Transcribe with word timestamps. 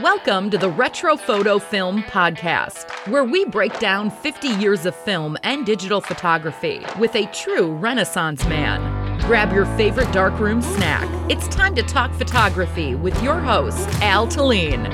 Welcome 0.00 0.50
to 0.50 0.58
the 0.58 0.70
Retro 0.70 1.16
Photo 1.16 1.60
Film 1.60 2.02
Podcast, 2.02 2.90
where 3.06 3.22
we 3.22 3.44
break 3.44 3.78
down 3.78 4.10
50 4.10 4.48
years 4.48 4.86
of 4.86 4.96
film 4.96 5.38
and 5.44 5.64
digital 5.64 6.00
photography 6.00 6.84
with 6.98 7.14
a 7.14 7.26
true 7.26 7.72
Renaissance 7.72 8.44
man. 8.46 9.20
Grab 9.20 9.52
your 9.52 9.66
favorite 9.76 10.12
darkroom 10.12 10.62
snack. 10.62 11.08
It's 11.30 11.46
time 11.46 11.76
to 11.76 11.82
talk 11.84 12.12
photography 12.14 12.96
with 12.96 13.22
your 13.22 13.38
host, 13.38 13.88
Al 14.02 14.26
Talene. 14.26 14.90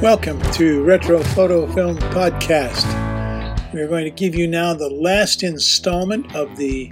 Welcome 0.00 0.40
to 0.52 0.82
Retro 0.82 1.22
Photo 1.22 1.66
Film 1.74 1.98
Podcast. 1.98 2.86
We're 3.74 3.88
going 3.88 4.04
to 4.04 4.10
give 4.10 4.34
you 4.34 4.46
now 4.46 4.72
the 4.72 4.88
last 4.88 5.42
installment 5.42 6.34
of 6.34 6.56
the 6.56 6.90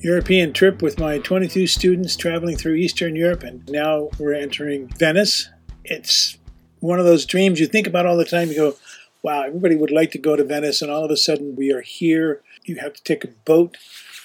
European 0.00 0.52
trip 0.52 0.80
with 0.80 1.00
my 1.00 1.18
22 1.18 1.66
students 1.66 2.14
traveling 2.14 2.56
through 2.56 2.74
Eastern 2.74 3.16
Europe, 3.16 3.42
and 3.42 3.68
now 3.68 4.10
we're 4.16 4.32
entering 4.32 4.86
Venice. 4.96 5.48
It's 5.84 6.38
one 6.78 7.00
of 7.00 7.04
those 7.04 7.26
dreams 7.26 7.58
you 7.58 7.66
think 7.66 7.88
about 7.88 8.06
all 8.06 8.16
the 8.16 8.24
time. 8.24 8.48
You 8.48 8.54
go, 8.54 8.76
wow, 9.24 9.42
everybody 9.42 9.74
would 9.74 9.90
like 9.90 10.12
to 10.12 10.18
go 10.18 10.36
to 10.36 10.44
Venice, 10.44 10.82
and 10.82 10.90
all 10.90 11.04
of 11.04 11.10
a 11.10 11.16
sudden 11.16 11.56
we 11.56 11.72
are 11.72 11.80
here. 11.80 12.42
You 12.64 12.76
have 12.76 12.94
to 12.94 13.02
take 13.02 13.24
a 13.24 13.28
boat 13.44 13.76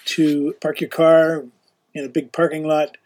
to 0.06 0.54
park 0.62 0.80
your 0.80 0.92
car 0.92 1.46
in 1.96 2.06
a 2.06 2.10
big 2.10 2.32
parking 2.32 2.68
lot, 2.68 2.98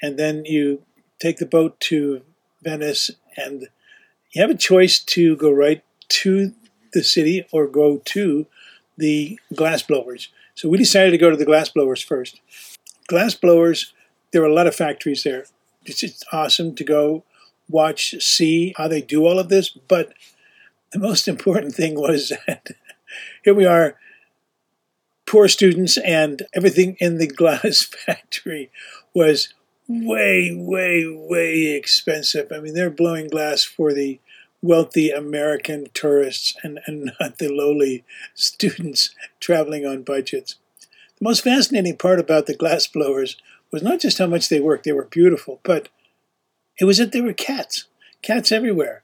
and 0.00 0.16
then 0.16 0.44
you 0.44 0.82
take 1.18 1.38
the 1.38 1.46
boat 1.46 1.80
to 1.80 2.22
Venice, 2.62 3.10
and 3.36 3.66
you 4.30 4.40
have 4.40 4.50
a 4.50 4.54
choice 4.54 5.00
to 5.00 5.34
go 5.34 5.50
right 5.50 5.82
to 6.10 6.54
the 6.92 7.02
city 7.02 7.44
or 7.50 7.66
go 7.66 8.00
to 8.04 8.46
the 8.96 9.40
glass 9.52 9.82
blowers. 9.82 10.28
So 10.58 10.68
we 10.68 10.76
decided 10.76 11.12
to 11.12 11.18
go 11.18 11.30
to 11.30 11.36
the 11.36 11.44
glass 11.44 11.68
blowers 11.68 12.02
first. 12.02 12.40
Glass 13.06 13.36
blowers, 13.36 13.92
there 14.32 14.42
are 14.42 14.48
a 14.48 14.52
lot 14.52 14.66
of 14.66 14.74
factories 14.74 15.22
there. 15.22 15.44
It's 15.84 16.00
just 16.00 16.24
awesome 16.32 16.74
to 16.74 16.82
go 16.82 17.22
watch, 17.68 18.16
see 18.20 18.74
how 18.76 18.88
they 18.88 19.00
do 19.00 19.24
all 19.24 19.38
of 19.38 19.50
this. 19.50 19.68
But 19.68 20.14
the 20.90 20.98
most 20.98 21.28
important 21.34 21.76
thing 21.76 21.94
was 21.94 22.32
that 22.48 22.70
here 23.44 23.54
we 23.54 23.66
are, 23.66 24.00
poor 25.26 25.46
students, 25.46 25.96
and 25.96 26.42
everything 26.52 26.96
in 26.98 27.18
the 27.18 27.28
glass 27.40 27.84
factory 27.84 28.72
was 29.14 29.54
way, 29.86 30.52
way, 30.52 31.06
way 31.06 31.66
expensive. 31.66 32.50
I 32.50 32.58
mean, 32.58 32.74
they're 32.74 32.90
blowing 32.90 33.28
glass 33.28 33.62
for 33.62 33.92
the 33.92 34.18
wealthy 34.60 35.10
American 35.10 35.86
tourists 35.94 36.54
and, 36.62 36.80
and 36.86 37.12
not 37.20 37.38
the 37.38 37.48
lowly 37.48 38.04
students 38.34 39.14
traveling 39.40 39.86
on 39.86 40.02
budgets. 40.02 40.56
The 41.18 41.24
most 41.24 41.44
fascinating 41.44 41.96
part 41.96 42.18
about 42.18 42.46
the 42.46 42.56
glass 42.56 42.86
blowers 42.86 43.36
was 43.70 43.82
not 43.82 44.00
just 44.00 44.18
how 44.18 44.26
much 44.26 44.48
they 44.48 44.60
worked, 44.60 44.84
they 44.84 44.92
were 44.92 45.04
beautiful, 45.04 45.60
but 45.62 45.88
it 46.80 46.84
was 46.84 46.98
that 46.98 47.12
there 47.12 47.22
were 47.22 47.32
cats, 47.32 47.86
cats 48.22 48.52
everywhere. 48.52 49.02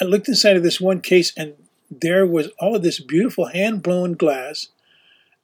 I 0.00 0.04
looked 0.04 0.28
inside 0.28 0.56
of 0.56 0.62
this 0.62 0.80
one 0.80 1.00
case 1.00 1.32
and 1.36 1.54
there 1.90 2.26
was 2.26 2.48
all 2.58 2.76
of 2.76 2.82
this 2.82 3.00
beautiful 3.00 3.46
hand 3.46 3.82
blown 3.82 4.12
glass, 4.12 4.68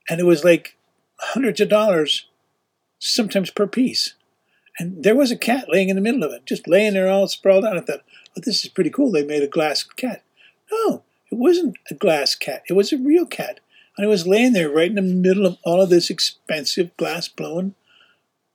and 0.08 0.20
it 0.20 0.24
was 0.24 0.44
like 0.44 0.76
hundreds 1.18 1.60
of 1.60 1.68
dollars, 1.68 2.26
sometimes 2.98 3.50
per 3.50 3.66
piece. 3.66 4.14
And 4.78 5.02
there 5.04 5.14
was 5.14 5.30
a 5.30 5.36
cat 5.36 5.66
laying 5.68 5.88
in 5.88 5.96
the 5.96 6.02
middle 6.02 6.24
of 6.24 6.32
it, 6.32 6.46
just 6.46 6.68
laying 6.68 6.94
there 6.94 7.08
all 7.08 7.28
sprawled 7.28 7.64
out. 7.64 7.76
I 7.76 7.80
thought, 7.80 8.02
oh, 8.36 8.40
this 8.44 8.64
is 8.64 8.70
pretty 8.70 8.90
cool. 8.90 9.10
They 9.10 9.24
made 9.24 9.42
a 9.42 9.48
glass 9.48 9.82
cat. 9.82 10.22
No, 10.70 11.02
it 11.30 11.36
wasn't 11.36 11.76
a 11.90 11.94
glass 11.94 12.34
cat. 12.34 12.62
It 12.68 12.74
was 12.74 12.92
a 12.92 12.98
real 12.98 13.26
cat. 13.26 13.60
And 13.96 14.04
it 14.04 14.08
was 14.08 14.26
laying 14.26 14.52
there 14.52 14.70
right 14.70 14.88
in 14.88 14.96
the 14.96 15.02
middle 15.02 15.46
of 15.46 15.58
all 15.64 15.80
of 15.80 15.90
this 15.90 16.10
expensive 16.10 16.96
glass 16.96 17.28
blown 17.28 17.74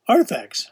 artifacts. 0.07 0.69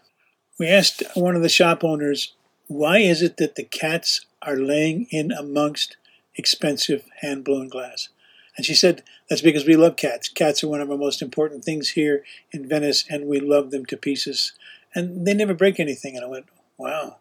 We 0.59 0.67
asked 0.67 1.03
one 1.13 1.35
of 1.35 1.41
the 1.41 1.49
shop 1.49 1.83
owners, 1.83 2.33
why 2.67 2.97
is 2.97 3.21
it 3.21 3.37
that 3.37 3.55
the 3.55 3.63
cats 3.63 4.25
are 4.41 4.57
laying 4.57 5.05
in 5.09 5.31
amongst 5.31 5.95
expensive 6.35 7.05
hand 7.21 7.45
blown 7.45 7.69
glass? 7.69 8.09
And 8.57 8.65
she 8.65 8.73
said, 8.73 9.03
that's 9.29 9.41
because 9.41 9.65
we 9.65 9.75
love 9.75 9.95
cats. 9.95 10.27
Cats 10.27 10.63
are 10.63 10.67
one 10.67 10.81
of 10.81 10.89
our 10.89 10.97
most 10.97 11.21
important 11.21 11.63
things 11.63 11.89
here 11.89 12.23
in 12.51 12.67
Venice, 12.67 13.05
and 13.09 13.27
we 13.27 13.39
love 13.39 13.69
them 13.71 13.85
to 13.85 13.95
pieces. 13.95 14.53
And 14.95 15.27
they 15.27 15.33
never 15.33 15.53
break 15.53 15.79
anything. 15.79 16.15
And 16.15 16.25
I 16.25 16.27
went, 16.27 16.47
wow, 16.77 17.17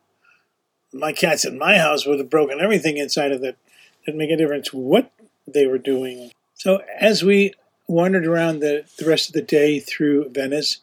my 0.99 1.13
cats 1.13 1.45
in 1.45 1.59
my 1.59 1.79
house 1.79 2.07
would 2.07 2.19
have 2.19 2.31
broken 2.31 2.61
everything 2.61 2.97
inside 2.97 3.33
of 3.33 3.43
it. 3.43 3.57
Didn't 4.05 4.19
make 4.19 4.31
a 4.31 4.37
difference 4.37 4.73
what 4.73 5.11
they 5.47 5.67
were 5.67 5.79
doing. 5.79 6.31
So 6.55 6.81
as 6.99 7.23
we 7.23 7.55
wandered 7.89 8.27
around 8.27 8.61
the, 8.61 8.85
the 8.99 9.07
rest 9.07 9.29
of 9.29 9.35
the 9.35 9.43
day 9.43 9.81
through 9.81 10.31
Venice, 10.31 10.79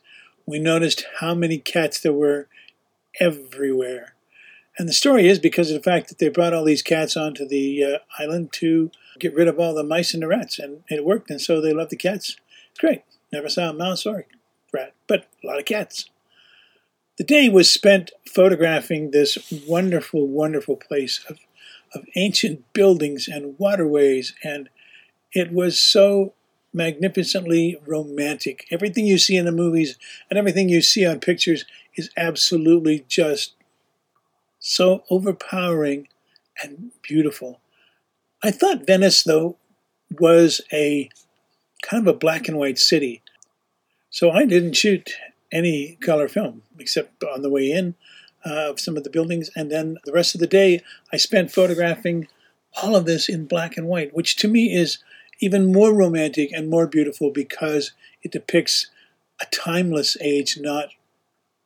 we 0.46 0.60
noticed 0.60 1.06
how 1.20 1.34
many 1.34 1.58
cats 1.58 2.00
there 2.00 2.14
were 2.14 2.48
everywhere. 3.20 4.14
And 4.78 4.90
the 4.90 4.94
story 4.94 5.28
is 5.28 5.40
because 5.40 5.70
of 5.70 5.76
the 5.76 5.84
fact 5.84 6.10
that 6.10 6.18
they 6.18 6.30
brought 6.30 6.54
all 6.54 6.66
these 6.66 6.82
cats 6.82 7.16
onto 7.16 7.48
the 7.48 7.84
uh, 7.84 7.98
island 8.20 8.52
to 8.54 8.90
get 9.20 9.36
rid 9.36 9.48
of 9.48 9.60
all 9.60 9.74
the 9.74 9.84
mice 9.84 10.14
and 10.14 10.24
the 10.24 10.28
rats, 10.28 10.58
and 10.58 10.84
it 10.90 11.06
worked, 11.06 11.30
and 11.30 11.40
so 11.40 11.62
they 11.62 11.74
love 11.74 11.90
the 11.90 11.96
cats. 11.96 12.36
It's 12.72 12.80
great. 12.80 13.04
Never 13.32 13.50
saw 13.50 13.70
a 13.70 13.74
mouse 13.74 14.06
or 14.06 14.20
a 14.20 14.26
rat, 14.74 14.94
but 15.08 15.28
a 15.44 15.48
lot 15.48 15.60
of 15.60 15.66
cats. 15.66 16.10
The 17.18 17.24
day 17.24 17.50
was 17.50 17.70
spent 17.70 18.12
photographing 18.34 19.12
this 19.12 19.38
wonderful, 19.68 20.28
wonderful 20.28 20.76
place 20.76 21.24
of, 21.30 21.40
of 21.94 22.06
ancient 22.16 22.72
buildings 22.74 23.28
and 23.28 23.58
waterways, 23.60 24.34
and 24.44 24.70
it 25.32 25.52
was 25.52 25.78
so 25.80 26.34
magnificently 26.74 27.80
romantic. 27.86 28.66
Everything 28.72 29.06
you 29.06 29.18
see 29.18 29.38
in 29.38 29.46
the 29.46 29.52
movies 29.52 29.98
and 30.30 30.40
everything 30.40 30.70
you 30.70 30.82
see 30.82 31.06
on 31.06 31.20
pictures 31.20 31.66
is 31.96 32.10
absolutely 32.18 33.06
just 33.08 33.54
so 34.60 35.04
overpowering 35.10 36.08
and 36.62 36.92
beautiful. 37.04 37.60
I 38.42 38.52
thought 38.52 38.88
Venice, 38.88 39.24
though, 39.24 39.58
was 40.20 40.62
a 40.72 41.10
kind 41.84 42.08
of 42.08 42.16
a 42.16 42.18
black 42.18 42.48
and 42.48 42.58
white 42.58 42.80
city. 42.80 43.22
So 44.10 44.32
I 44.32 44.46
didn't 44.46 44.74
shoot 44.74 45.12
any 45.52 45.98
color 46.02 46.28
film 46.28 46.64
except 46.80 47.24
on 47.24 47.44
the 47.44 47.50
way 47.50 47.72
in 47.72 47.96
uh, 48.46 48.70
of 48.70 48.80
some 48.80 48.98
of 48.98 49.04
the 49.04 49.10
buildings. 49.10 49.50
And 49.56 49.72
then 49.72 49.98
the 50.06 50.12
rest 50.12 50.36
of 50.36 50.42
the 50.42 50.48
day, 50.48 50.82
I 51.12 51.18
spent 51.18 51.52
photographing 51.52 52.28
all 52.82 52.96
of 52.96 53.06
this 53.06 53.30
in 53.30 53.46
black 53.46 53.78
and 53.78 53.88
white, 53.88 54.14
which 54.14 54.36
to 54.38 54.48
me 54.48 54.74
is 54.74 55.00
even 55.40 55.72
more 55.72 55.94
romantic 55.94 56.52
and 56.52 56.70
more 56.70 56.88
beautiful 56.88 57.32
because 57.32 57.92
it 58.22 58.32
depicts 58.32 58.88
a 59.42 59.46
timeless 59.46 60.18
age, 60.22 60.58
not 60.60 60.90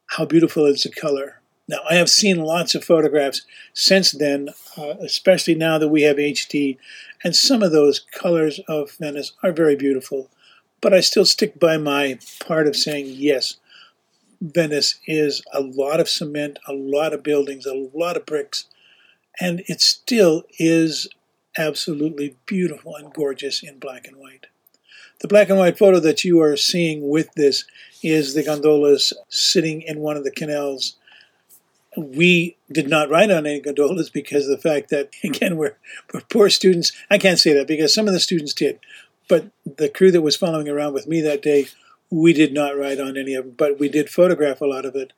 how 0.08 0.26
beautiful 0.26 0.66
is 0.66 0.84
the 0.84 0.90
color. 0.90 1.42
Now, 1.68 1.80
I 1.90 1.96
have 1.96 2.10
seen 2.10 2.38
lots 2.38 2.76
of 2.76 2.84
photographs 2.84 3.42
since 3.74 4.12
then, 4.14 4.50
uh, 4.78 4.96
especially 5.02 5.56
now 5.56 5.78
that 5.78 5.90
we 5.90 6.04
have 6.04 6.16
HD, 6.16 6.78
and 7.24 7.36
some 7.36 7.62
of 7.62 7.74
those 7.74 8.00
colors 8.00 8.60
of 8.70 8.92
Venice 8.92 9.34
are 9.44 9.52
very 9.52 9.76
beautiful. 9.76 10.30
But 10.80 10.94
I 10.94 11.02
still 11.02 11.26
stick 11.26 11.60
by 11.60 11.78
my 11.78 12.20
part 12.40 12.68
of 12.68 12.76
saying 12.76 13.08
yes, 13.10 13.58
Venice 14.42 15.00
is 15.08 15.42
a 15.54 15.62
lot 15.62 16.00
of 16.00 16.10
cement, 16.10 16.60
a 16.68 16.74
lot 16.74 17.14
of 17.14 17.24
buildings, 17.24 17.66
a 17.66 17.74
lot 17.94 18.18
of 18.18 18.26
bricks, 18.26 18.66
and 19.40 19.64
it 19.68 19.82
still 19.82 20.44
is 20.60 21.08
absolutely 21.58 22.36
beautiful 22.46 22.96
and 22.96 23.14
gorgeous 23.14 23.64
in 23.64 23.80
black 23.80 24.08
and 24.08 24.18
white. 24.18 24.48
The 25.20 25.28
black 25.28 25.50
and 25.50 25.58
white 25.58 25.78
photo 25.78 26.00
that 26.00 26.24
you 26.24 26.40
are 26.42 26.56
seeing 26.56 27.10
with 27.10 27.34
this 27.34 27.66
is 28.04 28.34
the 28.34 28.44
gondolas 28.44 29.14
sitting 29.30 29.82
in 29.82 30.00
one 30.00 30.16
of 30.16 30.24
the 30.24 30.32
canals. 30.32 30.96
We 31.98 32.58
did 32.72 32.88
not 32.88 33.10
ride 33.10 33.32
on 33.32 33.48
any 33.48 33.60
gondolas 33.60 34.12
because 34.12 34.48
of 34.48 34.52
the 34.52 34.70
fact 34.70 34.90
that, 34.90 35.10
again, 35.24 35.58
we're, 35.58 35.78
we're 36.14 36.22
poor 36.22 36.50
students. 36.50 36.92
I 37.10 37.18
can't 37.18 37.40
say 37.40 37.54
that 37.54 37.68
because 37.68 37.94
some 37.94 38.08
of 38.08 38.14
the 38.14 38.20
students 38.20 38.54
did. 38.54 38.80
But 39.28 39.48
the 39.66 39.90
crew 39.90 40.12
that 40.12 40.22
was 40.22 40.38
following 40.38 40.70
around 40.70 40.94
with 40.94 41.08
me 41.08 41.22
that 41.22 41.42
day 41.42 41.68
we 42.10 42.34
did 42.34 42.54
not 42.54 42.78
ride 42.78 43.00
on 43.00 43.18
any 43.18 43.34
of 43.34 43.46
them, 43.46 43.54
but 43.58 43.80
we 43.80 43.90
did 43.90 44.10
photograph 44.10 44.62
a 44.62 44.66
lot 44.66 44.86
of 44.86 44.96
it. 44.96 45.14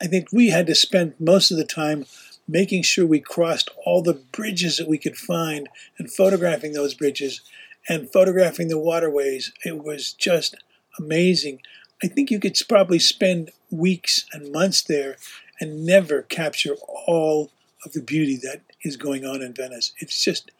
I 0.00 0.06
think 0.06 0.32
we 0.32 0.48
had 0.48 0.66
to 0.66 0.74
spend 0.74 1.14
most 1.18 1.50
of 1.50 1.56
the 1.56 1.64
time 1.64 2.06
making 2.48 2.82
sure 2.82 3.06
we 3.06 3.20
crossed 3.20 3.70
all 3.84 4.02
the 4.02 4.14
bridges 4.14 4.76
that 4.76 4.88
we 4.88 4.98
could 4.98 5.16
find 5.16 5.68
and 5.98 6.12
photographing 6.12 6.72
those 6.72 6.94
bridges 6.94 7.40
and 7.88 8.12
photographing 8.12 8.68
the 8.68 8.78
waterways. 8.78 9.52
It 9.64 9.82
was 9.82 10.12
just 10.12 10.56
amazing. 10.98 11.60
I 12.02 12.08
think 12.08 12.30
you 12.30 12.40
could 12.40 12.58
probably 12.68 12.98
spend 12.98 13.50
weeks 13.70 14.26
and 14.32 14.52
months 14.52 14.82
there 14.82 15.16
and 15.60 15.86
never 15.86 16.22
capture 16.22 16.74
all 17.06 17.50
of 17.84 17.92
the 17.92 18.02
beauty 18.02 18.36
that 18.42 18.62
is 18.82 18.96
going 18.96 19.24
on 19.24 19.42
in 19.42 19.54
Venice. 19.54 19.92
It's 19.98 20.22
just 20.22 20.50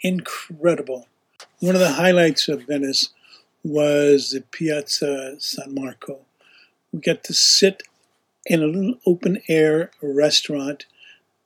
incredible. 0.00 1.06
One 1.60 1.74
of 1.74 1.80
the 1.80 1.92
highlights 1.92 2.48
of 2.48 2.66
Venice 2.66 3.10
was 3.64 4.30
the 4.30 4.40
Piazza 4.40 5.40
San 5.40 5.74
Marco. 5.74 6.20
We 6.92 7.00
got 7.00 7.24
to 7.24 7.34
sit 7.34 7.82
in 8.46 8.62
a 8.62 8.66
little 8.66 8.94
open 9.06 9.42
air 9.48 9.90
restaurant 10.00 10.86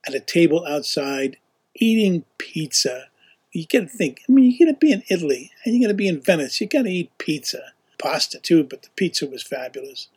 at 0.06 0.14
a 0.14 0.20
table 0.20 0.64
outside 0.66 1.36
eating 1.74 2.24
pizza. 2.38 3.06
You 3.52 3.66
got 3.66 3.80
to 3.80 3.86
think, 3.88 4.20
I 4.28 4.32
mean, 4.32 4.50
you're 4.50 4.66
going 4.66 4.74
to 4.74 4.78
be 4.78 4.92
in 4.92 5.02
Italy 5.10 5.50
and 5.64 5.74
you're 5.74 5.80
going 5.80 5.94
to 5.94 5.94
be 5.94 6.08
in 6.08 6.20
Venice. 6.20 6.60
You 6.60 6.66
got 6.68 6.82
to 6.82 6.90
eat 6.90 7.10
pizza. 7.18 7.72
Pasta 7.98 8.38
too, 8.38 8.64
but 8.64 8.82
the 8.82 8.88
pizza 8.96 9.26
was 9.26 9.42
fabulous. 9.42 10.08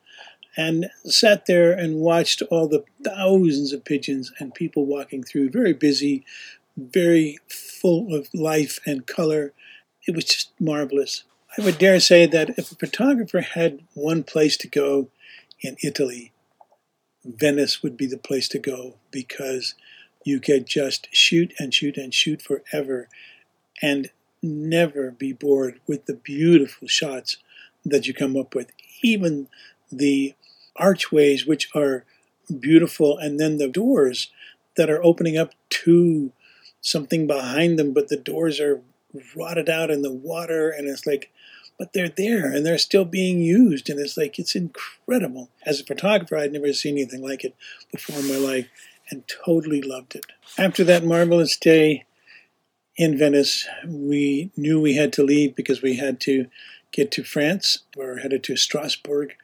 and 0.57 0.89
sat 1.05 1.45
there 1.45 1.71
and 1.71 1.95
watched 1.99 2.41
all 2.43 2.67
the 2.67 2.83
thousands 3.03 3.73
of 3.73 3.83
pigeons 3.85 4.31
and 4.39 4.53
people 4.53 4.85
walking 4.85 5.23
through, 5.23 5.49
very 5.49 5.73
busy, 5.73 6.25
very 6.77 7.37
full 7.47 8.13
of 8.15 8.29
life 8.33 8.79
and 8.85 9.05
color. 9.07 9.53
It 10.07 10.15
was 10.15 10.25
just 10.25 10.51
marvelous. 10.59 11.23
I 11.57 11.63
would 11.63 11.77
dare 11.77 12.01
say 12.01 12.25
that 12.25 12.49
if 12.57 12.71
a 12.71 12.75
photographer 12.75 13.39
had 13.39 13.83
one 13.93 14.23
place 14.23 14.57
to 14.57 14.67
go 14.67 15.09
in 15.61 15.77
Italy, 15.81 16.33
Venice 17.23 17.81
would 17.81 17.95
be 17.95 18.05
the 18.07 18.17
place 18.17 18.49
to 18.49 18.59
go 18.59 18.95
because 19.09 19.73
you 20.25 20.41
could 20.41 20.65
just 20.65 21.07
shoot 21.13 21.53
and 21.57 21.73
shoot 21.73 21.95
and 21.95 22.13
shoot 22.13 22.41
forever 22.41 23.07
and 23.81 24.09
never 24.43 25.11
be 25.11 25.31
bored 25.31 25.79
with 25.87 26.07
the 26.07 26.13
beautiful 26.13 26.89
shots 26.89 27.37
that 27.85 28.05
you 28.05 28.13
come 28.13 28.35
up 28.35 28.53
with. 28.53 28.71
Even 29.01 29.47
the 29.89 30.35
archways, 30.75 31.45
which 31.45 31.69
are 31.73 32.03
beautiful, 32.59 33.17
and 33.17 33.39
then 33.39 33.57
the 33.57 33.69
doors 33.69 34.29
that 34.75 34.89
are 34.89 35.03
opening 35.03 35.37
up 35.37 35.53
to 35.69 36.33
something 36.81 37.27
behind 37.27 37.79
them, 37.79 37.93
but 37.93 38.09
the 38.09 38.17
doors 38.17 38.59
are 38.59 38.81
rotted 39.35 39.69
out 39.69 39.89
in 39.89 40.01
the 40.01 40.11
water, 40.11 40.69
and 40.69 40.87
it's 40.89 41.07
like, 41.07 41.31
but 41.77 41.93
they're 41.93 42.09
there 42.09 42.51
and 42.51 42.65
they're 42.65 42.77
still 42.77 43.05
being 43.05 43.41
used, 43.41 43.89
and 43.89 43.99
it's 43.99 44.17
like, 44.17 44.39
it's 44.39 44.55
incredible. 44.55 45.49
As 45.65 45.79
a 45.79 45.85
photographer, 45.85 46.37
I'd 46.37 46.53
never 46.53 46.71
seen 46.73 46.95
anything 46.95 47.21
like 47.21 47.43
it 47.43 47.55
before 47.91 48.19
in 48.19 48.27
my 48.27 48.37
life 48.37 48.67
and 49.09 49.23
totally 49.27 49.81
loved 49.81 50.15
it. 50.15 50.25
After 50.57 50.83
that 50.85 51.03
marvelous 51.03 51.57
day 51.57 52.05
in 52.95 53.17
Venice, 53.17 53.67
we 53.85 54.51
knew 54.55 54.79
we 54.79 54.95
had 54.95 55.11
to 55.13 55.23
leave 55.23 55.55
because 55.55 55.81
we 55.81 55.97
had 55.97 56.19
to 56.21 56.47
get 56.91 57.11
to 57.11 57.23
France. 57.23 57.79
We 57.95 58.05
were 58.05 58.17
headed 58.17 58.43
to 58.45 58.55
Strasbourg, 58.55 59.35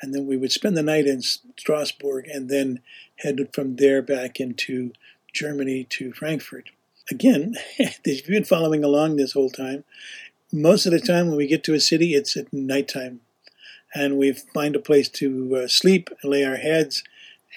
and 0.00 0.14
then 0.14 0.26
we 0.26 0.36
would 0.36 0.52
spend 0.52 0.76
the 0.76 0.82
night 0.82 1.06
in 1.06 1.22
Strasbourg 1.22 2.28
and 2.28 2.48
then 2.48 2.80
head 3.16 3.48
from 3.52 3.76
there 3.76 4.00
back 4.00 4.40
into 4.40 4.92
Germany 5.32 5.84
to 5.90 6.12
Frankfurt. 6.12 6.70
Again, 7.10 7.56
if 7.78 8.00
you've 8.06 8.26
been 8.26 8.44
following 8.44 8.84
along 8.84 9.16
this 9.16 9.32
whole 9.32 9.50
time, 9.50 9.84
most 10.52 10.86
of 10.86 10.92
the 10.92 11.00
time 11.00 11.28
when 11.28 11.36
we 11.36 11.46
get 11.46 11.64
to 11.64 11.74
a 11.74 11.80
city, 11.80 12.14
it's 12.14 12.36
at 12.36 12.52
nighttime. 12.52 13.20
And 13.94 14.18
we 14.18 14.32
find 14.32 14.76
a 14.76 14.80
place 14.80 15.08
to 15.08 15.56
uh, 15.56 15.68
sleep, 15.68 16.10
and 16.22 16.30
lay 16.30 16.44
our 16.44 16.56
heads, 16.56 17.02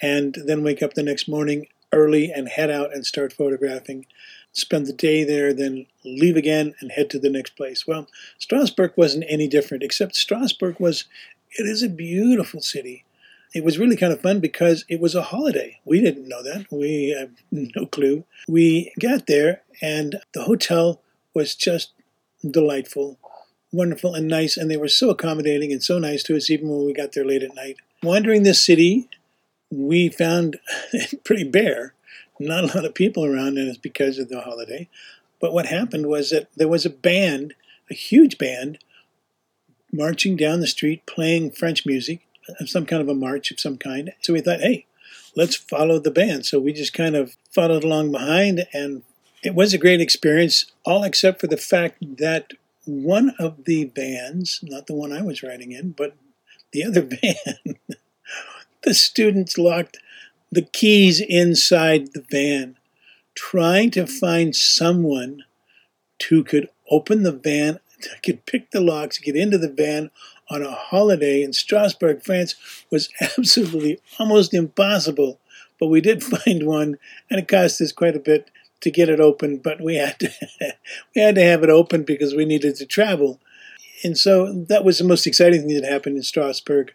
and 0.02 0.36
then 0.46 0.64
wake 0.64 0.82
up 0.82 0.94
the 0.94 1.02
next 1.02 1.28
morning 1.28 1.68
early 1.92 2.30
and 2.30 2.48
head 2.48 2.70
out 2.70 2.92
and 2.92 3.06
start 3.06 3.32
photographing. 3.32 4.06
Spend 4.52 4.86
the 4.86 4.92
day 4.92 5.24
there, 5.24 5.52
then 5.52 5.86
leave 6.04 6.36
again 6.36 6.74
and 6.80 6.92
head 6.92 7.08
to 7.10 7.18
the 7.18 7.30
next 7.30 7.56
place. 7.56 7.86
Well, 7.86 8.08
Strasbourg 8.38 8.92
wasn't 8.96 9.24
any 9.28 9.48
different, 9.48 9.82
except 9.82 10.16
Strasbourg 10.16 10.78
was, 10.78 11.04
it 11.58 11.66
is 11.66 11.82
a 11.82 11.88
beautiful 11.88 12.60
city. 12.60 13.04
It 13.54 13.64
was 13.64 13.78
really 13.78 13.96
kind 13.96 14.12
of 14.12 14.20
fun 14.20 14.40
because 14.40 14.84
it 14.88 15.00
was 15.00 15.14
a 15.14 15.22
holiday. 15.22 15.78
We 15.84 16.00
didn't 16.00 16.28
know 16.28 16.42
that. 16.42 16.66
We 16.70 17.10
had 17.10 17.36
no 17.76 17.86
clue. 17.86 18.24
We 18.48 18.92
got 19.00 19.26
there 19.26 19.62
and 19.80 20.16
the 20.34 20.42
hotel 20.42 21.00
was 21.34 21.54
just 21.54 21.92
delightful, 22.48 23.18
wonderful, 23.72 24.14
and 24.14 24.28
nice. 24.28 24.56
And 24.56 24.70
they 24.70 24.76
were 24.76 24.88
so 24.88 25.10
accommodating 25.10 25.72
and 25.72 25.82
so 25.82 25.98
nice 25.98 26.22
to 26.24 26.36
us 26.36 26.50
even 26.50 26.68
when 26.68 26.86
we 26.86 26.92
got 26.92 27.12
there 27.12 27.24
late 27.24 27.42
at 27.42 27.54
night. 27.54 27.76
Wandering 28.02 28.42
this 28.42 28.62
city, 28.62 29.08
we 29.70 30.08
found 30.08 30.58
it 30.92 31.24
pretty 31.24 31.44
bare. 31.44 31.94
Not 32.40 32.64
a 32.64 32.76
lot 32.76 32.84
of 32.84 32.94
people 32.94 33.24
around, 33.24 33.58
and 33.58 33.68
it's 33.68 33.78
because 33.78 34.18
of 34.18 34.28
the 34.28 34.40
holiday. 34.40 34.88
But 35.40 35.52
what 35.52 35.66
happened 35.66 36.06
was 36.06 36.30
that 36.30 36.48
there 36.56 36.68
was 36.68 36.84
a 36.84 36.90
band, 36.90 37.54
a 37.90 37.94
huge 37.94 38.38
band, 38.38 38.78
marching 39.92 40.36
down 40.36 40.60
the 40.60 40.66
street 40.66 41.06
playing 41.06 41.52
French 41.52 41.86
music, 41.86 42.26
some 42.66 42.86
kind 42.86 43.00
of 43.00 43.08
a 43.08 43.14
march 43.14 43.50
of 43.50 43.60
some 43.60 43.78
kind. 43.78 44.12
So 44.22 44.32
we 44.32 44.40
thought, 44.40 44.60
hey, 44.60 44.86
let's 45.36 45.54
follow 45.54 45.98
the 45.98 46.10
band. 46.10 46.46
So 46.46 46.58
we 46.58 46.72
just 46.72 46.92
kind 46.92 47.14
of 47.14 47.36
followed 47.52 47.84
along 47.84 48.12
behind, 48.12 48.66
and 48.72 49.02
it 49.44 49.54
was 49.54 49.74
a 49.74 49.78
great 49.78 50.00
experience, 50.00 50.64
all 50.84 51.04
except 51.04 51.40
for 51.40 51.46
the 51.46 51.58
fact 51.58 51.98
that 52.16 52.52
one 52.86 53.34
of 53.38 53.64
the 53.66 53.84
bands, 53.84 54.60
not 54.62 54.86
the 54.86 54.94
one 54.94 55.12
I 55.12 55.22
was 55.22 55.42
riding 55.42 55.70
in, 55.70 55.90
but 55.90 56.16
the 56.72 56.82
other 56.82 57.02
band, 57.22 57.78
the 58.82 58.94
students 58.94 59.58
locked 59.58 59.98
the 60.50 60.62
keys 60.62 61.20
inside 61.20 62.12
the 62.12 62.24
van, 62.30 62.76
trying 63.34 63.90
to 63.90 64.06
find 64.06 64.56
someone 64.56 65.44
who 66.28 66.42
could 66.42 66.70
open 66.90 67.22
the 67.22 67.32
van, 67.32 67.80
could 68.24 68.46
pick 68.46 68.70
the 68.70 68.80
locks, 68.80 69.18
get 69.18 69.36
into 69.36 69.58
the 69.58 69.68
van 69.68 70.10
on 70.50 70.62
a 70.62 70.72
holiday 70.72 71.42
in 71.42 71.52
Strasbourg, 71.52 72.22
France, 72.22 72.54
was 72.90 73.10
absolutely 73.20 74.00
almost 74.18 74.54
impossible. 74.54 75.38
But 75.78 75.88
we 75.88 76.00
did 76.00 76.22
find 76.22 76.66
one, 76.66 76.96
and 77.28 77.40
it 77.40 77.48
cost 77.48 77.80
us 77.82 77.92
quite 77.92 78.16
a 78.16 78.20
bit 78.20 78.50
to 78.80 78.90
get 78.90 79.08
it 79.08 79.20
open. 79.20 79.58
But 79.58 79.80
we 79.80 79.96
had 79.96 80.18
to 80.20 80.30
we 81.14 81.22
had 81.22 81.34
to 81.36 81.42
have 81.42 81.62
it 81.62 81.70
open 81.70 82.02
because 82.02 82.34
we 82.34 82.44
needed 82.44 82.76
to 82.76 82.86
travel, 82.86 83.40
and 84.02 84.16
so 84.16 84.52
that 84.52 84.84
was 84.84 84.98
the 84.98 85.04
most 85.04 85.26
exciting 85.26 85.66
thing 85.66 85.80
that 85.80 85.90
happened 85.90 86.16
in 86.16 86.22
Strasbourg. 86.22 86.92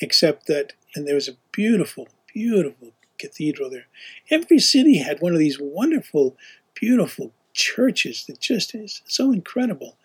Except 0.00 0.46
that 0.46 0.74
and 0.94 1.06
there 1.06 1.14
was 1.14 1.28
a 1.28 1.36
beautiful, 1.52 2.08
beautiful 2.32 2.92
cathedral 3.18 3.70
there. 3.70 3.86
Every 4.30 4.58
city 4.58 4.98
had 4.98 5.20
one 5.20 5.32
of 5.32 5.38
these 5.38 5.58
wonderful, 5.60 6.36
beautiful 6.74 7.32
churches 7.52 8.24
that 8.26 8.40
just 8.40 8.74
is 8.74 9.02
so 9.06 9.32
incredible. 9.32 9.96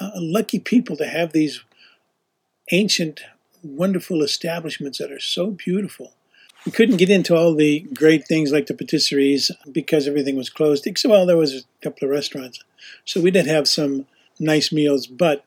Uh, 0.00 0.10
lucky 0.16 0.58
people 0.58 0.96
to 0.96 1.06
have 1.06 1.32
these 1.32 1.62
ancient, 2.70 3.20
wonderful 3.62 4.22
establishments 4.22 4.98
that 4.98 5.12
are 5.12 5.20
so 5.20 5.50
beautiful. 5.50 6.14
We 6.64 6.72
couldn't 6.72 6.98
get 6.98 7.10
into 7.10 7.36
all 7.36 7.54
the 7.54 7.80
great 7.80 8.26
things 8.26 8.52
like 8.52 8.66
the 8.66 8.74
patisseries 8.74 9.50
because 9.70 10.06
everything 10.06 10.36
was 10.36 10.48
closed, 10.48 10.86
except 10.86 11.10
well, 11.10 11.26
there 11.26 11.36
was 11.36 11.54
a 11.54 11.62
couple 11.82 12.06
of 12.06 12.12
restaurants. 12.12 12.62
So 13.04 13.20
we 13.20 13.32
did 13.32 13.46
have 13.46 13.66
some 13.66 14.06
nice 14.38 14.72
meals, 14.72 15.06
but 15.06 15.44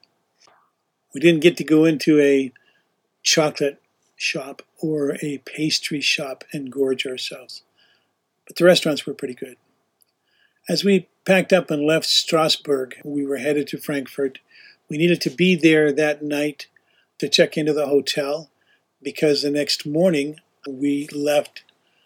we 1.14 1.22
didn't 1.22 1.42
get 1.42 1.56
to 1.58 1.64
go 1.64 1.86
into 1.86 2.20
a 2.20 2.52
chocolate 3.24 3.82
shop 4.18 4.62
or 4.80 5.18
a 5.22 5.40
pastry 5.46 6.02
shop 6.02 6.44
and 6.52 6.72
gorge 6.72 7.06
ourselves. 7.06 7.64
But 8.46 8.58
the 8.58 8.66
restaurants 8.66 9.06
were 9.06 9.14
pretty 9.14 9.34
good. 9.34 9.58
As 10.68 10.84
we 10.84 11.08
packed 11.26 11.54
up 11.54 11.72
and 11.72 11.86
left 11.86 12.06
Strasbourg, 12.06 12.96
we 13.04 13.26
were 13.26 13.38
headed 13.38 13.68
to 13.68 13.78
Frankfurt. 13.78 14.40
We 14.90 14.98
needed 14.98 15.22
to 15.22 15.30
be 15.30 15.56
there 15.56 15.92
that 15.92 16.22
night 16.22 16.68
to 17.20 17.30
check 17.30 17.58
into 17.58 17.74
the 17.74 17.88
hotel 17.88 18.50
because 19.02 19.42
the 19.42 19.52
next 19.52 19.86
morning 19.86 20.40
we 20.68 21.08
left 21.14 21.64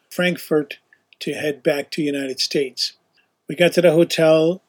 Frankfurt 0.10 0.79
to 1.19 1.33
head 1.33 1.63
back 1.63 1.91
to 1.91 2.01
United 2.01 2.39
States. 2.39 2.93
We 3.48 3.55
got 3.55 3.74
to 3.74 3.81
the 3.81 3.91
hotel 3.91 4.62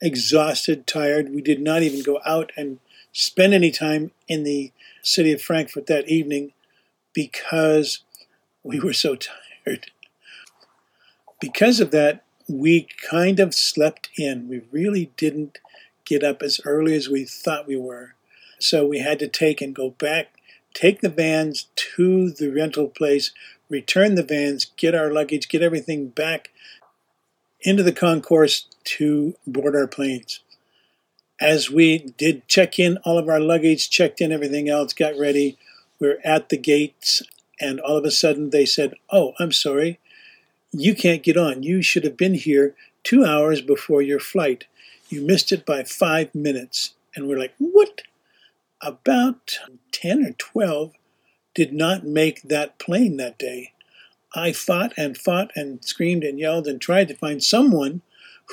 exhausted, 0.00 0.86
tired. 0.86 1.34
We 1.34 1.42
did 1.42 1.60
not 1.60 1.82
even 1.82 2.02
go 2.02 2.20
out 2.24 2.52
and 2.56 2.78
spend 3.12 3.54
any 3.54 3.70
time 3.70 4.12
in 4.28 4.44
the 4.44 4.72
city 5.02 5.32
of 5.32 5.42
Frankfurt 5.42 5.86
that 5.86 6.08
evening 6.08 6.52
because 7.12 8.00
we 8.62 8.78
were 8.78 8.92
so 8.92 9.16
tired. 9.16 9.90
Because 11.40 11.80
of 11.80 11.90
that, 11.90 12.24
we 12.48 12.88
kind 13.10 13.40
of 13.40 13.54
slept 13.54 14.08
in. 14.16 14.48
We 14.48 14.62
really 14.70 15.12
didn't 15.16 15.58
get 16.04 16.24
up 16.24 16.42
as 16.42 16.60
early 16.64 16.94
as 16.94 17.08
we 17.08 17.24
thought 17.24 17.66
we 17.66 17.76
were. 17.76 18.14
So 18.58 18.86
we 18.86 18.98
had 18.98 19.18
to 19.20 19.28
take 19.28 19.60
and 19.60 19.74
go 19.74 19.90
back, 19.90 20.28
take 20.78 21.00
the 21.00 21.08
vans 21.08 21.66
to 21.74 22.30
the 22.30 22.50
rental 22.50 22.86
place, 22.86 23.32
return 23.68 24.14
the 24.14 24.22
vans, 24.22 24.66
get 24.76 24.94
our 24.94 25.10
luggage, 25.10 25.48
get 25.48 25.60
everything 25.60 26.06
back 26.06 26.50
into 27.62 27.82
the 27.82 27.92
concourse 27.92 28.66
to 28.84 29.34
board 29.44 29.74
our 29.74 29.88
planes. 29.88 30.38
As 31.40 31.68
we 31.68 31.98
did 31.98 32.46
check 32.46 32.78
in 32.78 32.96
all 32.98 33.18
of 33.18 33.28
our 33.28 33.40
luggage, 33.40 33.90
checked 33.90 34.20
in 34.20 34.30
everything 34.30 34.68
else, 34.68 34.92
got 34.92 35.18
ready, 35.18 35.58
we're 35.98 36.20
at 36.24 36.48
the 36.48 36.56
gates, 36.56 37.22
and 37.60 37.80
all 37.80 37.96
of 37.96 38.04
a 38.04 38.12
sudden 38.12 38.50
they 38.50 38.64
said, 38.64 38.94
Oh, 39.10 39.32
I'm 39.40 39.50
sorry, 39.50 39.98
you 40.70 40.94
can't 40.94 41.24
get 41.24 41.36
on. 41.36 41.64
You 41.64 41.82
should 41.82 42.04
have 42.04 42.16
been 42.16 42.34
here 42.34 42.76
two 43.02 43.24
hours 43.24 43.60
before 43.62 44.00
your 44.00 44.20
flight. 44.20 44.66
You 45.08 45.22
missed 45.22 45.50
it 45.50 45.66
by 45.66 45.82
five 45.82 46.32
minutes. 46.36 46.94
And 47.16 47.26
we're 47.26 47.38
like, 47.38 47.54
What? 47.58 48.02
About 48.80 49.58
10 49.92 50.24
or 50.24 50.32
12 50.32 50.92
did 51.54 51.72
not 51.72 52.04
make 52.04 52.42
that 52.42 52.78
plane 52.78 53.16
that 53.16 53.38
day. 53.38 53.72
I 54.34 54.52
fought 54.52 54.92
and 54.96 55.16
fought 55.16 55.50
and 55.56 55.84
screamed 55.84 56.22
and 56.22 56.38
yelled 56.38 56.66
and 56.66 56.80
tried 56.80 57.08
to 57.08 57.14
find 57.14 57.42
someone 57.42 58.02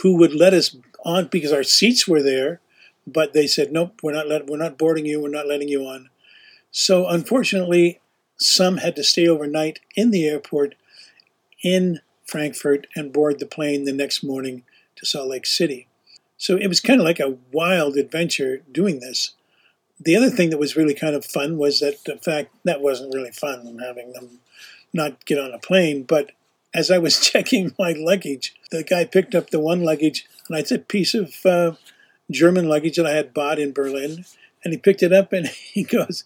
who 0.02 0.18
would 0.18 0.34
let 0.34 0.54
us 0.54 0.76
on 1.04 1.28
because 1.28 1.52
our 1.52 1.64
seats 1.64 2.08
were 2.08 2.24
there, 2.24 2.62
but 3.06 3.34
they 3.34 3.46
said, 3.46 3.72
"Nope, 3.72 4.00
we're 4.02 4.14
not 4.14 4.28
let, 4.28 4.48
we're 4.48 4.58
not 4.58 4.78
boarding 4.78 5.06
you. 5.06 5.22
We're 5.22 5.30
not 5.30 5.48
letting 5.48 5.68
you 5.68 5.86
on." 5.86 6.10
So, 6.72 7.08
unfortunately, 7.08 8.00
some 8.38 8.78
had 8.78 8.96
to 8.96 9.04
stay 9.04 9.28
overnight 9.28 9.80
in 9.96 10.12
the 10.12 10.26
airport 10.28 10.76
in 11.62 12.02
Frankfurt 12.26 12.88
and 12.96 13.14
board 13.14 13.40
the 13.40 13.46
plane 13.46 13.84
the 13.84 13.94
next 13.94 14.24
morning 14.24 14.64
to 14.96 15.06
Salt 15.06 15.30
Lake 15.30 15.46
City. 15.46 15.88
So 16.38 16.58
it 16.58 16.68
was 16.68 16.80
kind 16.80 17.00
of 17.00 17.06
like 17.06 17.20
a 17.20 17.38
wild 17.52 17.98
adventure 17.98 18.64
doing 18.72 19.00
this. 19.00 19.32
The 20.00 20.16
other 20.16 20.30
thing 20.30 20.50
that 20.50 20.60
was 20.60 20.76
really 20.76 20.94
kind 20.94 21.16
of 21.16 21.26
fun 21.26 21.58
was 21.58 21.80
that, 21.80 21.98
in 22.08 22.20
fact, 22.20 22.54
that 22.64 22.82
wasn't 22.82 23.14
really 23.14 23.32
fun 23.32 23.80
having 23.80 24.14
them 24.14 24.40
not 24.94 25.26
get 25.26 25.40
on 25.40 25.54
a 25.54 25.60
plane, 25.60 26.04
but 26.04 26.32
as 26.74 26.92
I 26.92 26.98
was 26.98 27.20
checking 27.32 27.74
my 27.80 27.94
luggage, 27.94 28.54
the 28.72 28.84
guy 28.84 29.06
picked 29.06 29.34
up 29.34 29.50
the 29.50 29.60
one 29.60 29.84
luggage, 29.84 30.28
and 30.48 30.58
it's 30.58 30.72
a 30.72 30.80
piece 30.80 31.14
of 31.14 31.34
uh, 31.46 31.74
German 32.30 32.68
luggage 32.68 32.98
that 32.98 33.06
I 33.06 33.14
had 33.14 33.34
bought 33.34 33.60
in 33.60 33.72
Berlin. 33.72 34.26
And 34.64 34.74
he 34.74 34.80
picked 34.80 35.04
it 35.04 35.14
up 35.14 35.32
and 35.32 35.48
he 35.74 35.84
goes, 35.84 36.24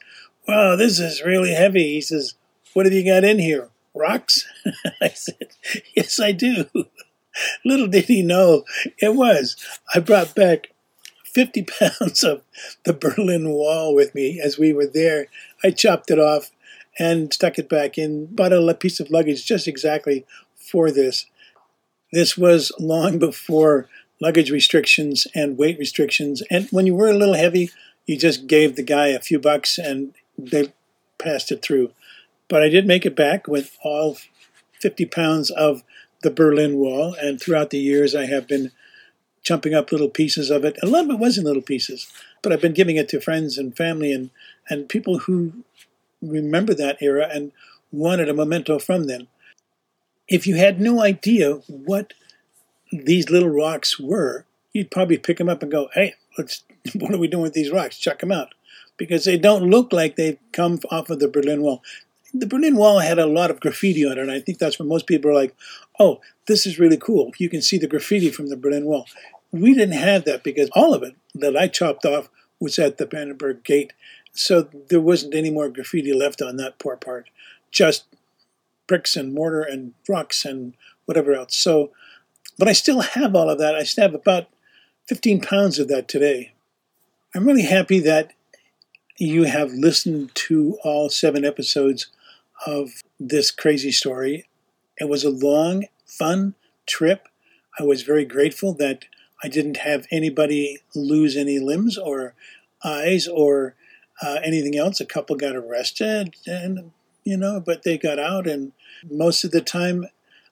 Wow, 0.47 0.75
this 0.75 0.99
is 0.99 1.21
really 1.23 1.53
heavy. 1.53 1.93
He 1.93 2.01
says, 2.01 2.35
What 2.73 2.85
have 2.85 2.93
you 2.93 3.05
got 3.05 3.23
in 3.23 3.39
here? 3.39 3.69
Rocks? 3.93 4.47
I 5.01 5.09
said, 5.09 5.49
Yes, 5.95 6.19
I 6.19 6.31
do. 6.31 6.65
Little 7.63 7.87
did 7.87 8.05
he 8.05 8.21
know 8.21 8.63
it 8.97 9.13
was. 9.13 9.55
I 9.93 9.99
brought 9.99 10.35
back 10.35 10.69
50 11.33 11.65
pounds 11.79 12.23
of 12.23 12.41
the 12.83 12.93
Berlin 12.93 13.49
Wall 13.49 13.93
with 13.93 14.13
me 14.15 14.39
as 14.39 14.57
we 14.57 14.73
were 14.73 14.87
there. 14.87 15.27
I 15.63 15.71
chopped 15.71 16.11
it 16.11 16.19
off 16.19 16.51
and 16.97 17.33
stuck 17.33 17.57
it 17.57 17.69
back 17.69 17.97
in, 17.97 18.27
bought 18.27 18.53
a 18.53 18.73
piece 18.73 18.99
of 18.99 19.09
luggage 19.09 19.45
just 19.45 19.67
exactly 19.67 20.25
for 20.55 20.91
this. 20.91 21.25
This 22.11 22.37
was 22.37 22.71
long 22.79 23.19
before 23.19 23.87
luggage 24.21 24.51
restrictions 24.51 25.27
and 25.33 25.57
weight 25.57 25.79
restrictions. 25.79 26.43
And 26.49 26.67
when 26.71 26.85
you 26.85 26.95
were 26.95 27.09
a 27.09 27.17
little 27.17 27.35
heavy, 27.35 27.69
you 28.05 28.17
just 28.17 28.47
gave 28.47 28.75
the 28.75 28.83
guy 28.83 29.07
a 29.07 29.19
few 29.19 29.39
bucks 29.39 29.77
and 29.77 30.13
they 30.37 30.73
passed 31.17 31.51
it 31.51 31.61
through. 31.61 31.91
But 32.47 32.63
I 32.63 32.69
did 32.69 32.87
make 32.87 33.05
it 33.05 33.15
back 33.15 33.47
with 33.47 33.77
all 33.83 34.17
50 34.81 35.05
pounds 35.05 35.51
of 35.51 35.83
the 36.23 36.31
Berlin 36.31 36.75
Wall. 36.75 37.15
And 37.21 37.39
throughout 37.39 37.69
the 37.69 37.77
years, 37.77 38.15
I 38.15 38.25
have 38.25 38.47
been 38.47 38.71
chumping 39.43 39.73
up 39.73 39.91
little 39.91 40.09
pieces 40.09 40.49
of 40.49 40.63
it. 40.65 40.77
A 40.81 40.87
lot 40.87 41.05
of 41.05 41.11
it 41.11 41.19
was 41.19 41.37
in 41.37 41.45
little 41.45 41.61
pieces, 41.61 42.11
but 42.41 42.51
I've 42.51 42.61
been 42.61 42.73
giving 42.73 42.97
it 42.97 43.09
to 43.09 43.21
friends 43.21 43.57
and 43.57 43.75
family 43.75 44.11
and, 44.11 44.29
and 44.69 44.89
people 44.89 45.19
who 45.19 45.63
remember 46.21 46.73
that 46.73 47.01
era 47.01 47.29
and 47.31 47.51
wanted 47.91 48.29
a 48.29 48.33
memento 48.33 48.79
from 48.79 49.05
them. 49.07 49.27
If 50.27 50.45
you 50.45 50.55
had 50.55 50.79
no 50.79 51.01
idea 51.01 51.55
what 51.67 52.13
these 52.91 53.29
little 53.29 53.49
rocks 53.49 53.99
were, 53.99 54.45
you'd 54.73 54.91
probably 54.91 55.17
pick 55.17 55.37
them 55.37 55.49
up 55.49 55.63
and 55.63 55.71
go, 55.71 55.89
"Hey, 55.93 56.15
let's. 56.37 56.63
What 56.95 57.13
are 57.13 57.17
we 57.17 57.27
doing 57.27 57.43
with 57.43 57.53
these 57.53 57.71
rocks? 57.71 57.97
Check 57.97 58.19
them 58.19 58.31
out," 58.31 58.53
because 58.97 59.25
they 59.25 59.37
don't 59.37 59.69
look 59.69 59.91
like 59.91 60.15
they've 60.15 60.39
come 60.51 60.79
off 60.91 61.09
of 61.09 61.19
the 61.19 61.27
Berlin 61.27 61.61
Wall. 61.61 61.83
The 62.33 62.45
Berlin 62.45 62.75
Wall 62.75 62.99
had 62.99 63.17
a 63.17 63.25
lot 63.25 63.49
of 63.49 63.59
graffiti 63.59 64.05
on 64.05 64.13
it, 64.13 64.17
and 64.19 64.31
I 64.31 64.39
think 64.39 64.59
that's 64.59 64.77
where 64.77 64.87
most 64.87 65.07
people 65.07 65.31
are 65.31 65.35
like, 65.35 65.55
"Oh, 65.99 66.21
this 66.47 66.65
is 66.65 66.79
really 66.79 66.97
cool. 66.97 67.31
You 67.37 67.49
can 67.49 67.61
see 67.61 67.77
the 67.77 67.87
graffiti 67.87 68.29
from 68.29 68.47
the 68.47 68.57
Berlin 68.57 68.85
Wall." 68.85 69.07
We 69.51 69.73
didn't 69.73 69.93
have 69.93 70.25
that 70.25 70.43
because 70.43 70.69
all 70.73 70.93
of 70.93 71.01
it 71.01 71.15
that 71.33 71.57
I 71.57 71.67
chopped 71.67 72.05
off 72.05 72.29
was 72.59 72.77
at 72.77 72.97
the 72.97 73.07
Brandenburg 73.07 73.63
Gate, 73.63 73.93
so 74.31 74.61
there 74.89 75.01
wasn't 75.01 75.33
any 75.33 75.49
more 75.49 75.69
graffiti 75.69 76.13
left 76.13 76.41
on 76.41 76.57
that 76.57 76.77
poor 76.77 76.95
part, 76.95 77.29
just 77.71 78.05
bricks 78.85 79.15
and 79.15 79.33
mortar 79.33 79.61
and 79.61 79.93
rocks 80.07 80.45
and 80.45 80.75
whatever 81.05 81.33
else. 81.33 81.55
So, 81.55 81.91
but 82.57 82.67
I 82.67 82.73
still 82.73 83.01
have 83.01 83.35
all 83.35 83.49
of 83.49 83.57
that. 83.59 83.75
I 83.75 83.83
still 83.83 84.03
have 84.03 84.13
about 84.13 84.47
15 85.07 85.41
pounds 85.41 85.79
of 85.79 85.87
that 85.87 86.07
today. 86.07 86.53
I'm 87.33 87.45
really 87.45 87.63
happy 87.63 87.99
that 87.99 88.33
you 89.17 89.43
have 89.43 89.71
listened 89.71 90.33
to 90.33 90.77
all 90.83 91.09
seven 91.09 91.43
episodes 91.43 92.07
of 92.65 93.01
this 93.19 93.51
crazy 93.51 93.91
story. 93.91 94.47
It 94.97 95.09
was 95.09 95.23
a 95.23 95.29
long, 95.29 95.85
fun 96.05 96.55
trip. 96.85 97.27
I 97.79 97.83
was 97.83 98.03
very 98.03 98.25
grateful 98.25 98.73
that 98.73 99.05
I 99.43 99.47
didn't 99.47 99.77
have 99.77 100.05
anybody 100.11 100.79
lose 100.93 101.37
any 101.37 101.59
limbs 101.59 101.97
or 101.97 102.33
eyes 102.83 103.27
or 103.27 103.75
uh, 104.21 104.39
anything 104.43 104.77
else. 104.77 104.99
A 104.99 105.05
couple 105.05 105.35
got 105.35 105.55
arrested, 105.55 106.35
and 106.45 106.91
you 107.23 107.37
know, 107.37 107.61
but 107.65 107.83
they 107.83 107.97
got 107.97 108.19
out. 108.19 108.47
And 108.47 108.73
most 109.09 109.43
of 109.43 109.51
the 109.51 109.61
time, 109.61 110.05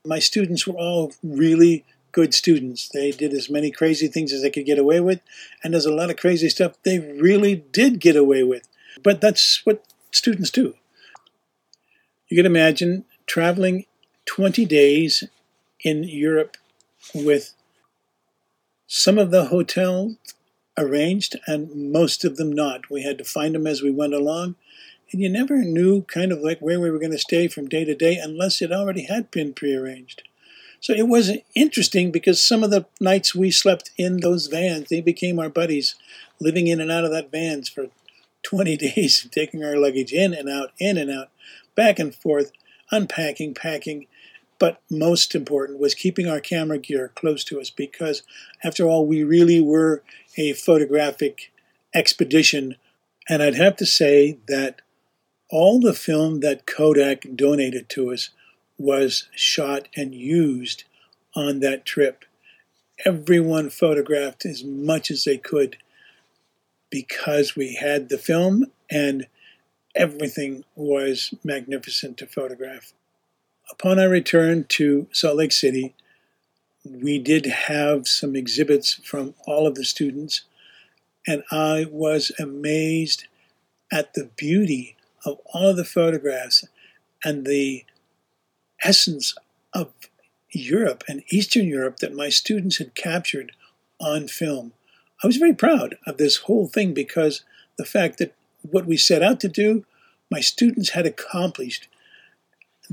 my 0.05 0.19
students 0.19 0.65
were 0.65 0.75
all 0.75 1.13
really 1.21 1.83
good 2.13 2.33
students. 2.33 2.87
They 2.87 3.11
did 3.11 3.33
as 3.33 3.49
many 3.49 3.71
crazy 3.71 4.07
things 4.07 4.31
as 4.31 4.41
they 4.41 4.49
could 4.49 4.65
get 4.65 4.79
away 4.79 5.01
with, 5.01 5.19
and 5.63 5.73
there's 5.73 5.85
a 5.85 5.93
lot 5.93 6.09
of 6.09 6.17
crazy 6.17 6.49
stuff 6.49 6.73
they 6.83 6.99
really 6.99 7.55
did 7.55 7.99
get 7.99 8.15
away 8.15 8.43
with. 8.43 8.67
But 9.03 9.19
that's 9.21 9.65
what 9.65 9.83
students 10.11 10.49
do. 10.49 10.75
You 12.29 12.37
can 12.37 12.45
imagine 12.45 13.05
traveling 13.25 13.85
20 14.25 14.65
days 14.65 15.23
in 15.81 16.03
Europe 16.03 16.57
with 17.13 17.53
some 18.87 19.17
of 19.17 19.31
the 19.31 19.45
hotels 19.45 20.15
arranged 20.77 21.37
and 21.47 21.91
most 21.91 22.23
of 22.25 22.37
them 22.37 22.51
not. 22.51 22.89
We 22.89 23.03
had 23.03 23.17
to 23.17 23.23
find 23.23 23.55
them 23.55 23.65
as 23.65 23.81
we 23.81 23.91
went 23.91 24.13
along. 24.13 24.55
And 25.11 25.21
you 25.21 25.29
never 25.29 25.57
knew 25.57 26.01
kind 26.03 26.31
of 26.31 26.39
like 26.39 26.59
where 26.59 26.79
we 26.79 26.91
were 26.91 26.99
going 26.99 27.11
to 27.11 27.17
stay 27.17 27.47
from 27.47 27.69
day 27.69 27.85
to 27.85 27.95
day 27.95 28.17
unless 28.17 28.61
it 28.61 28.71
already 28.71 29.03
had 29.03 29.31
been 29.31 29.53
prearranged. 29.53 30.23
So 30.79 30.93
it 30.93 31.07
was 31.07 31.31
interesting 31.55 32.11
because 32.11 32.43
some 32.43 32.63
of 32.63 32.71
the 32.71 32.85
nights 32.99 33.33
we 33.33 33.49
slept 33.49 33.91
in 33.97 34.17
those 34.17 34.47
vans, 34.47 34.89
they 34.89 35.01
became 35.01 35.39
our 35.39 35.49
buddies, 35.49 35.95
living 36.39 36.67
in 36.67 36.79
and 36.79 36.91
out 36.91 37.05
of 37.05 37.11
that 37.11 37.31
vans 37.31 37.69
for 37.69 37.87
20 38.43 38.77
days, 38.95 39.27
taking 39.31 39.63
our 39.63 39.77
luggage 39.77 40.11
in 40.11 40.33
and 40.33 40.49
out, 40.49 40.71
in 40.77 40.97
and 40.97 41.09
out, 41.09 41.29
back 41.77 41.99
and 41.99 42.13
forth, 42.13 42.51
unpacking, 42.91 43.53
packing, 43.53 44.07
but 44.59 44.81
most 44.89 45.35
important 45.35 45.79
was 45.79 45.93
keeping 45.93 46.27
our 46.27 46.41
camera 46.41 46.79
gear 46.79 47.11
close 47.15 47.43
to 47.45 47.61
us 47.61 47.69
because, 47.69 48.23
after 48.63 48.85
all, 48.85 49.05
we 49.05 49.23
really 49.23 49.61
were 49.61 50.03
a 50.35 50.53
photographic 50.53 51.53
expedition. 51.93 52.75
And 53.29 53.41
I'd 53.41 53.55
have 53.55 53.77
to 53.77 53.85
say 53.85 54.39
that 54.47 54.81
all 55.49 55.79
the 55.79 55.93
film 55.93 56.41
that 56.41 56.65
Kodak 56.65 57.25
donated 57.35 57.87
to 57.89 58.11
us 58.11 58.31
was 58.77 59.29
shot 59.35 59.87
and 59.95 60.13
used 60.13 60.83
on 61.35 61.59
that 61.59 61.85
trip. 61.85 62.25
Everyone 63.05 63.69
photographed 63.69 64.45
as 64.45 64.63
much 64.63 65.11
as 65.11 65.23
they 65.23 65.37
could 65.37 65.77
because 66.89 67.55
we 67.55 67.75
had 67.75 68.09
the 68.09 68.17
film 68.17 68.65
and 68.89 69.27
everything 69.97 70.63
was 70.75 71.33
magnificent 71.43 72.17
to 72.17 72.25
photograph 72.25 72.93
upon 73.71 73.99
our 73.99 74.09
return 74.09 74.65
to 74.69 75.07
Salt 75.11 75.37
Lake 75.37 75.51
City, 75.51 75.95
we 76.83 77.19
did 77.19 77.45
have 77.45 78.07
some 78.07 78.35
exhibits 78.35 78.95
from 78.95 79.33
all 79.45 79.67
of 79.67 79.75
the 79.75 79.83
students, 79.83 80.43
and 81.25 81.43
I 81.51 81.85
was 81.89 82.31
amazed 82.39 83.27
at 83.91 84.13
the 84.13 84.29
beauty 84.37 84.95
of 85.25 85.39
all 85.53 85.69
of 85.69 85.77
the 85.77 85.85
photographs 85.85 86.65
and 87.23 87.45
the 87.45 87.85
essence 88.83 89.35
of 89.73 89.91
Europe 90.51 91.03
and 91.07 91.23
Eastern 91.29 91.67
Europe 91.67 91.97
that 91.97 92.15
my 92.15 92.29
students 92.29 92.77
had 92.77 92.95
captured 92.95 93.51
on 93.99 94.27
film. 94.27 94.71
I 95.23 95.27
was 95.27 95.37
very 95.37 95.53
proud 95.53 95.97
of 96.05 96.17
this 96.17 96.37
whole 96.37 96.67
thing 96.67 96.93
because 96.93 97.43
the 97.77 97.85
fact 97.85 98.17
that 98.19 98.33
what 98.71 98.85
we 98.85 98.97
set 98.97 99.23
out 99.23 99.39
to 99.41 99.47
do, 99.47 99.85
my 100.29 100.39
students 100.39 100.91
had 100.91 101.05
accomplished 101.05 101.87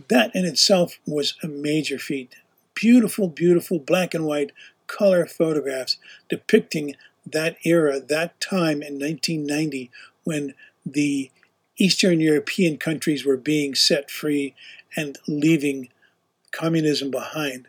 that 0.08 0.34
in 0.34 0.44
itself 0.44 0.98
was 1.06 1.34
a 1.42 1.48
major 1.48 1.98
feat. 1.98 2.34
Beautiful, 2.74 3.28
beautiful 3.28 3.78
black 3.78 4.14
and 4.14 4.24
white 4.24 4.52
color 4.86 5.26
photographs 5.26 5.96
depicting 6.28 6.96
that 7.26 7.56
era, 7.64 8.00
that 8.00 8.40
time 8.40 8.82
in 8.82 8.98
1990 8.98 9.90
when 10.24 10.54
the 10.84 11.30
Eastern 11.76 12.20
European 12.20 12.76
countries 12.76 13.24
were 13.24 13.36
being 13.36 13.74
set 13.74 14.10
free 14.10 14.54
and 14.96 15.18
leaving 15.26 15.88
communism 16.52 17.10
behind. 17.10 17.68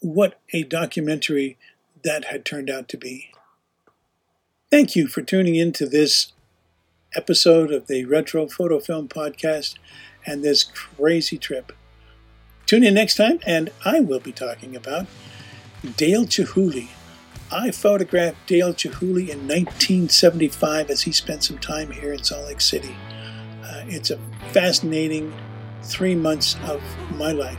What 0.00 0.40
a 0.52 0.62
documentary 0.62 1.58
that 2.04 2.26
had 2.26 2.44
turned 2.44 2.70
out 2.70 2.88
to 2.88 2.96
be. 2.96 3.30
Thank 4.70 4.96
you 4.96 5.06
for 5.06 5.22
tuning 5.22 5.54
in 5.54 5.72
to 5.72 5.86
this 5.86 6.32
episode 7.14 7.72
of 7.72 7.86
the 7.86 8.04
Retro 8.04 8.46
Photo 8.46 8.80
Film 8.80 9.08
Podcast 9.08 9.74
and 10.24 10.42
this 10.42 10.64
crazy 10.64 11.38
trip. 11.38 11.72
Tune 12.66 12.84
in 12.84 12.94
next 12.94 13.16
time, 13.16 13.40
and 13.46 13.70
I 13.84 14.00
will 14.00 14.20
be 14.20 14.32
talking 14.32 14.76
about 14.76 15.06
Dale 15.96 16.24
Chihuly. 16.24 16.88
I 17.50 17.70
photographed 17.70 18.46
Dale 18.46 18.72
Chihuly 18.72 19.28
in 19.28 19.46
1975 19.46 20.88
as 20.88 21.02
he 21.02 21.12
spent 21.12 21.44
some 21.44 21.58
time 21.58 21.90
here 21.90 22.12
in 22.12 22.22
Salt 22.22 22.46
Lake 22.46 22.60
City. 22.60 22.96
Uh, 23.62 23.82
it's 23.86 24.10
a 24.10 24.18
fascinating 24.52 25.34
three 25.82 26.14
months 26.14 26.56
of 26.64 26.82
my 27.16 27.32
life. 27.32 27.58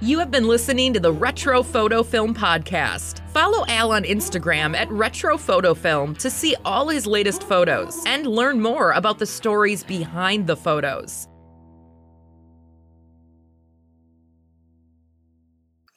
You 0.00 0.18
have 0.18 0.30
been 0.30 0.48
listening 0.48 0.92
to 0.94 1.00
the 1.00 1.12
Retro 1.12 1.62
Photo 1.62 2.02
Film 2.02 2.34
Podcast. 2.34 3.26
Follow 3.30 3.64
Al 3.68 3.92
on 3.92 4.02
Instagram 4.02 4.76
at 4.76 4.90
Retro 4.90 5.38
Photo 5.38 5.72
Film 5.72 6.14
to 6.16 6.28
see 6.28 6.56
all 6.64 6.88
his 6.88 7.06
latest 7.06 7.44
photos 7.44 8.02
and 8.04 8.26
learn 8.26 8.60
more 8.60 8.90
about 8.92 9.18
the 9.18 9.26
stories 9.26 9.84
behind 9.84 10.48
the 10.48 10.56
photos. 10.56 11.28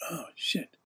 Oh, 0.09 0.25
shit. 0.35 0.76